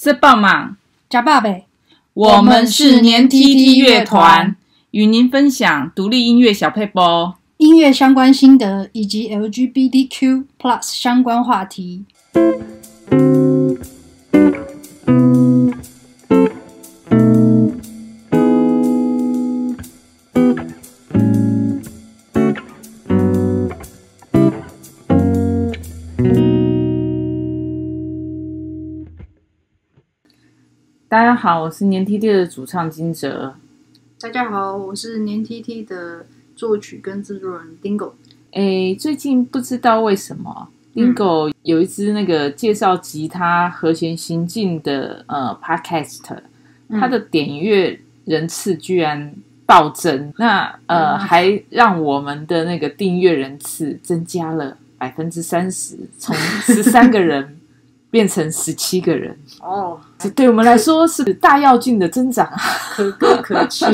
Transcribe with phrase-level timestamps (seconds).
[0.00, 0.76] 是棒吗？
[1.08, 1.66] 假爸呗。
[2.14, 4.54] 我们是年 T T 乐团，
[4.92, 12.04] 与您分享独立音乐小配播、音乐相关心得以及 L G B T Q Plus 相关话题。
[31.10, 33.54] 大家好，我是年 T T 的主唱金哲。
[34.20, 38.12] 大家好，我是年 T T 的作曲跟制作人 Dingo。
[38.52, 46.20] 哎，最近不知道为什么、嗯、Dingo 有一支那个介绍吉他和弦行进的呃 Podcast，
[46.90, 49.34] 它的点阅人次居然
[49.64, 57.56] 暴增，那呃、嗯、还让我们的那个订阅人次增加了百分之三十，从十三个人。
[58.10, 62.50] 变成十七个人哦，这对我们来说是大跃进的增长，
[62.92, 63.84] 可歌可泣。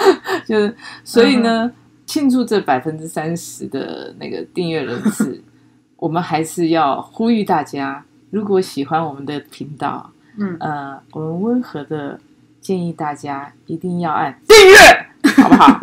[0.46, 1.70] 就是所以呢，
[2.06, 5.42] 庆祝这百分之三十的那个订阅人次，
[5.96, 12.18] 我们还是要呼吁大家，如果喜欢我们的频道，嗯呃，我们温和的
[12.62, 14.76] 建议大家一定要按订阅，
[15.42, 15.78] 好不好？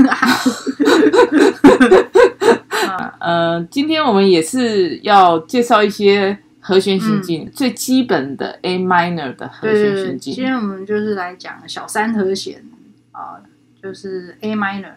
[3.19, 6.35] 呃，今天我们也是要介绍一些。
[6.67, 10.33] 和弦行进、嗯、最基本的 A minor 的和弦行进。
[10.33, 12.65] 今天我们就是来讲小三和弦
[13.11, 13.39] 啊，
[13.79, 14.93] 就是 A minor，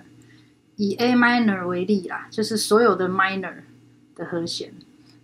[0.76, 3.52] 以 A minor 为例啦，就是所有的 minor
[4.16, 4.72] 的和弦。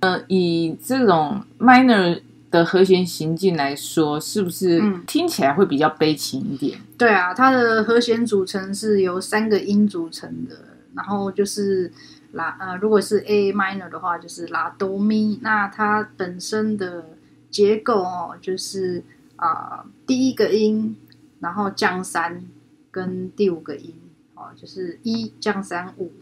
[0.00, 6.78] 呃，以这种 minor 的和弦行进来说，是不是听起来会比较悲情一点？
[6.78, 10.54] 嗯、对啊，它的和弦组成是由三个音组成的，
[10.94, 11.90] 然后就是。
[12.34, 15.38] 拉呃，如果是 A minor 的话，就是拉哆咪。
[15.42, 17.06] 那它本身的
[17.50, 19.02] 结构哦，就是
[19.36, 20.96] 啊、呃，第一个音，
[21.40, 22.42] 然后降三，
[22.90, 23.94] 跟第五个音
[24.34, 26.12] 哦，就是一降三五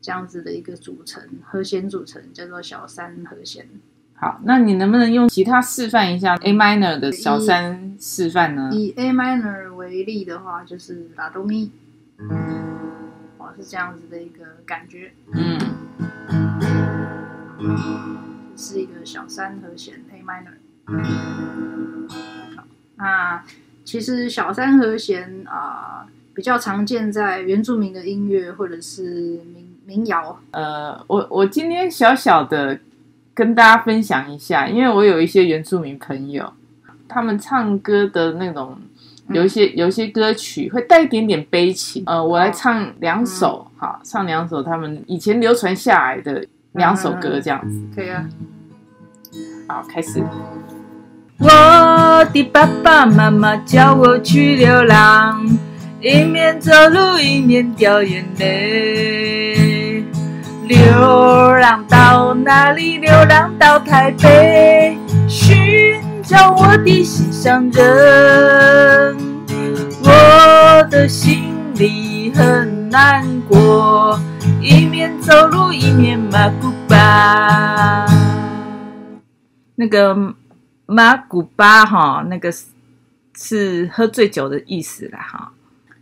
[0.00, 3.66] 这样子的一个组成和弦组成，叫做小三和弦。
[4.14, 8.70] 好，那你能不能用其他示范一下 A minor 的小三示范呢？
[8.72, 11.70] 以，以 A minor 为例的话，就是拉哆咪。
[13.56, 15.58] 是这样子的一个感觉，嗯，
[18.56, 20.54] 是一个小三和弦 A minor。
[22.56, 22.64] 好，
[22.96, 23.42] 那
[23.84, 30.40] 其实小三和弦啊、呃，比较常见在原住民的音乐或者是民民谣。
[30.52, 32.78] 呃，我我今天小小的
[33.34, 36.52] 跟大家分享一下，因为我有一些原住民朋友，
[37.08, 38.78] 他们唱歌的那种。
[39.32, 48.28] 有一些有一些歌曲会带一点点悲情，呃，我来唱两首，嗯、好，唱两首他们以前流传下来的两首歌，这样子，可以啊。
[49.68, 50.22] 好，开始。
[51.38, 55.46] 我的爸爸妈妈叫我去流浪，
[56.00, 60.04] 一面走路一面掉眼泪，
[60.66, 60.78] 流
[61.60, 62.98] 浪到哪里？
[62.98, 64.98] 流浪到台北，
[66.30, 69.16] 寻找我的心上人。
[70.04, 74.16] 我的心里很难过，
[74.62, 78.06] 一面走路一面马古巴。
[79.74, 80.16] 那个
[80.86, 82.54] 马古巴哈，那个
[83.36, 85.50] 是喝醉酒的意思啦哈。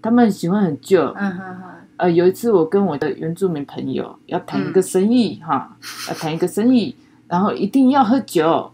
[0.03, 1.06] 他们喜欢很旧。
[1.16, 1.62] 嗯哼哼。
[1.97, 5.75] 呃，有一次我跟我的原住民朋友要谈一个生意哈，
[6.10, 6.95] 要谈一个生意，
[7.28, 8.71] 然后一定要喝酒。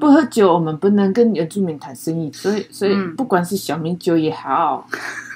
[0.00, 4.86] 不喝酒，我们不能跟原住民谈生意，所以，所以不管是小米酒也好，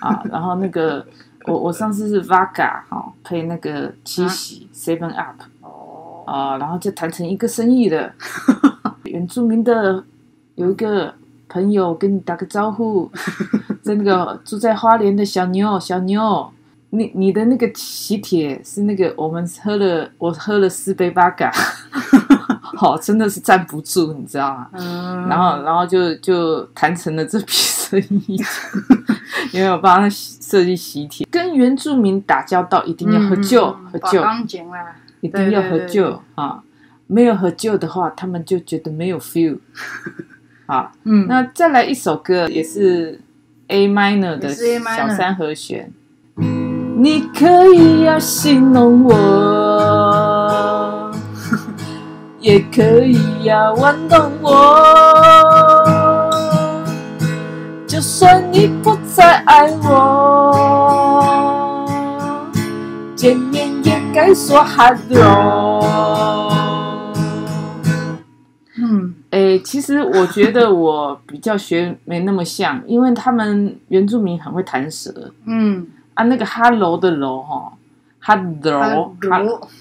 [0.03, 1.05] 嗯、 啊，然后那个
[1.47, 8.13] 我我上次是 Vodka 哈，配那个七喜 Seven Up 哦，啊，然后就谈成一个生意了。
[9.05, 10.03] 原住民的
[10.55, 11.13] 有一个
[11.49, 13.11] 朋友跟你打个招呼，
[13.83, 16.49] 在那个住在花莲的小妞，小妞，
[16.91, 21.51] 你你的那个喜帖是那个我们喝了，我喝了四杯 Vodka。
[22.83, 24.69] 好，真的是站不住，你知道吗？
[24.73, 28.37] 嗯，然后，然后就就谈成了这笔 生意，
[29.53, 31.25] 因为我帮他设计喜帖。
[31.31, 34.25] 跟原住民打交道一定要喝酒，嗯、喝酒，
[35.21, 36.61] 一定要喝酒啊！
[37.07, 39.59] 没有喝酒的话，他们就觉得没有 feel。
[40.67, 43.21] 好，嗯，那再来一首歌，也是
[43.69, 45.93] A minor 的小三和弦。
[46.35, 49.72] 你可以要形容我。
[52.43, 54.51] 也可以呀、啊，玩弄我。
[57.87, 61.23] 就算你不再爱我，
[63.15, 65.85] 见面也该说 hello。
[68.77, 75.31] 嗯，诶，其实我觉得我比较学没那么像，因为他们原住民很会弹舌。
[75.47, 77.73] 嗯啊，那个哈喽的喽哈，
[78.19, 79.15] 哈喽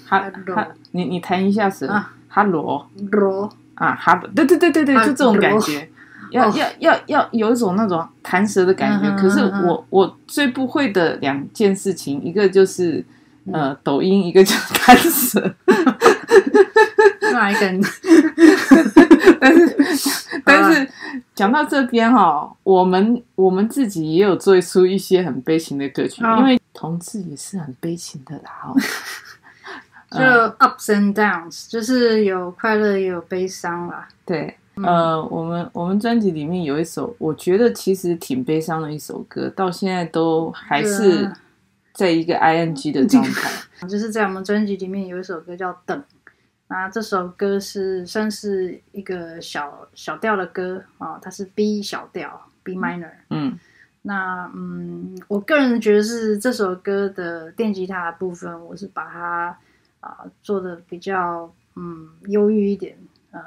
[0.06, 2.10] 哈哈哈，你你弹一下舌，哈
[2.44, 5.88] 喽喽啊哈，对对对对对，就这种感觉，
[6.30, 9.10] 要要要要有一种那种弹舌的感觉。
[9.16, 13.04] 可是我我最不会的两件事情，一个就是
[13.52, 15.54] 呃抖音，一个就是 弹舌。
[17.32, 17.66] 哪一个？
[19.40, 19.76] 但是，
[20.44, 20.88] 但是
[21.34, 28.72] 讲到这边哈，我们我们自己也有做出一些很悲情的歌曲，因为同志也是很悲情的啦。
[30.12, 30.20] 就
[30.58, 34.08] ups and downs，就是有快乐也有悲伤啦。
[34.24, 41.30] 对，呃，我们我们专辑里面有一首，我觉得其实挺悲伤的一首歌，到现在都还是
[41.92, 43.50] 在一个 ing 的状态。
[43.88, 45.98] 就是在我们专辑里面有一首歌叫《等》。
[46.68, 53.10] 那这首歌是算是一个小小调的歌啊，它是 B 小调，B minor。
[53.28, 53.58] 嗯，
[54.00, 59.54] 那嗯，我个人觉得是这首歌的电吉他的部分，我是把它
[60.02, 62.94] 啊、呃、做的比较嗯忧郁一点，
[63.30, 63.40] 呃，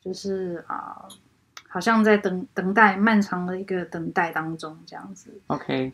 [0.00, 1.08] 就是啊、呃，
[1.68, 5.30] 好像在等等待漫长的一个等待当中这样子。
[5.46, 5.92] OK，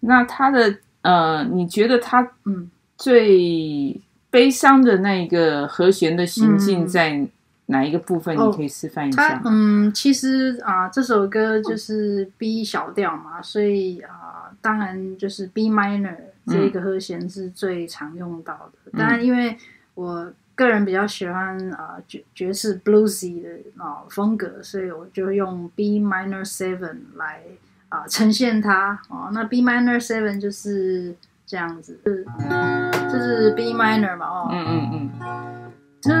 [0.00, 4.00] 那他的呃，你觉得他嗯最
[4.30, 7.26] 悲伤的那个和弦的行进在
[7.66, 8.36] 哪一个部分？
[8.36, 9.40] 你可以示范一下。
[9.44, 16.16] 嗯，其实啊、呃，这首歌就是 B 小调嘛，所以啊、呃，当然就是 B minor
[16.46, 18.90] 这个和弦是最常用到的。
[18.98, 19.56] 当然、嗯，因为
[19.94, 27.42] 我个人比较喜欢啊爵爵士 bluesy 的啊、呃、风格，所以我就用 B minor seven 来
[27.88, 28.98] 啊、呃、呈现它。
[29.08, 31.14] 哦，那 B minor seven 就是。
[31.48, 34.26] 这样子，就是 B minor 嘛？
[34.26, 35.72] 哦，嗯嗯嗯。
[36.02, 36.12] 等，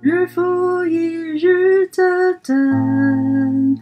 [0.00, 3.78] 日复一日的等，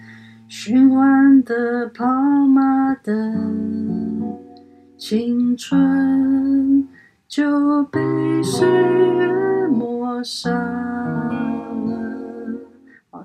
[0.49, 3.48] 循环的跑马灯，
[5.09, 6.87] 青春
[7.27, 7.99] 就被
[8.43, 10.51] 岁月抹杀。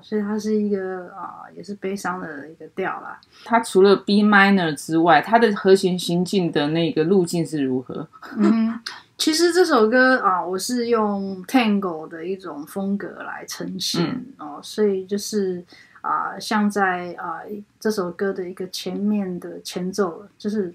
[0.00, 3.20] 所以它是一个啊、呃，也是悲伤的一个调啦。
[3.44, 8.08] 它除了 B minor 之外，它的和弦行进的那个路径是如何？
[8.38, 8.80] 嗯，
[9.18, 15.62] 其实这首歌啊、呃，我是用 Tango 的一种风格来呈现哦、所以就是
[16.00, 20.74] 啊、呃，像在啊、呃、这首歌的一个前面的前奏就是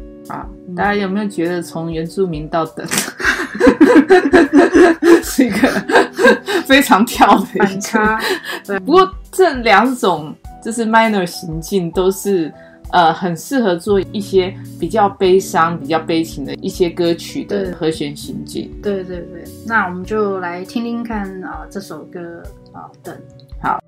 [0.27, 2.87] 啊，大家有没有觉得从原住民到等，
[5.23, 5.67] 是一个
[6.65, 8.19] 非常跳的反差？
[8.65, 10.33] 对，不过这两种
[10.63, 12.51] 就是 minor 行径都是。
[12.93, 18.69] 呃，很适合做一些比较悲伤、比较悲情的一些歌曲的和弦行进。
[18.83, 22.19] 对对对，那我们就来听听看啊、呃，这首歌
[22.73, 23.17] 啊、呃，等。
[23.61, 23.80] 好。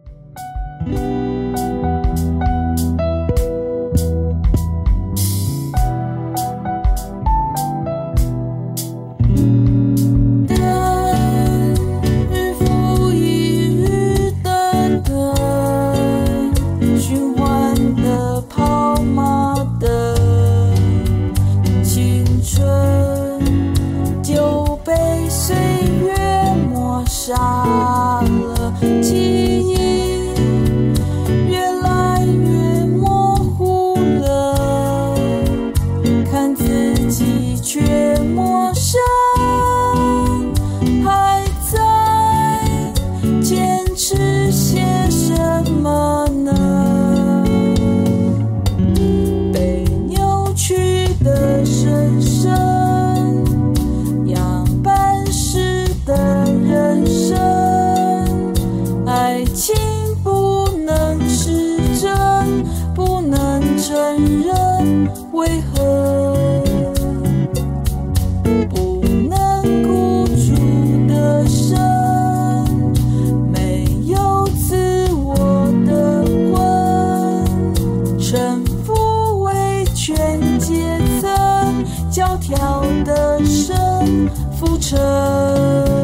[84.60, 86.03] 浮沉。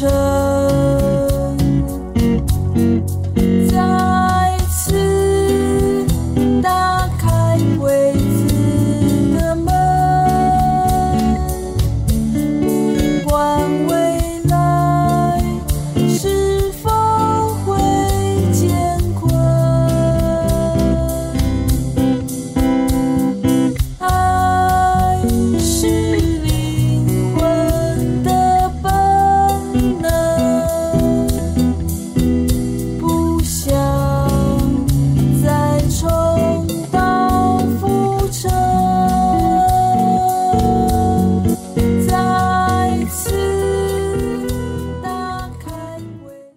[0.00, 0.95] trời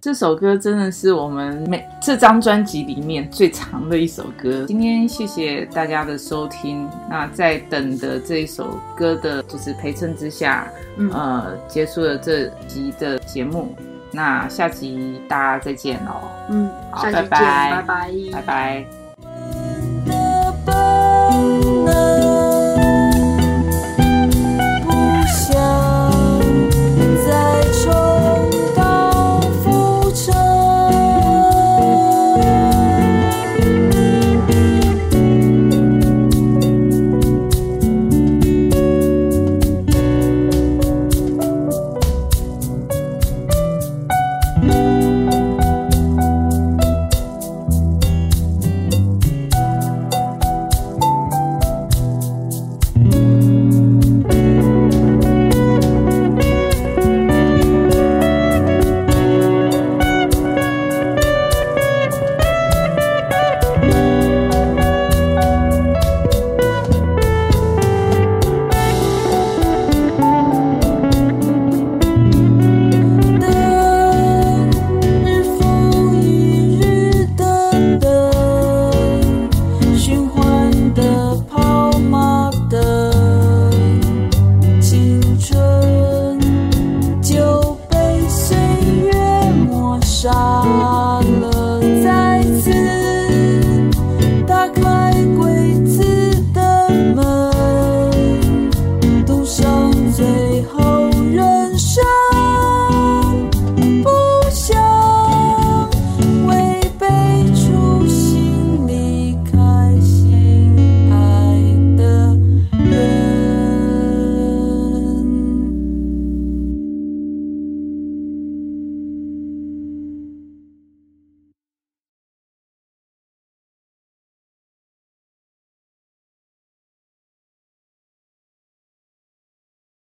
[0.02, 4.64] 这首歌真的是我们每这张专辑里面最长的一首歌。
[4.66, 6.90] 今天谢谢大家的收听。
[7.10, 13.76] 那在等的这一首歌的，就是陪衬之下，嗯、呃，结束了这集的节目。
[14.12, 16.14] 那下集大家再见喽。
[16.50, 18.99] 嗯，好，拜拜，拜拜，拜拜。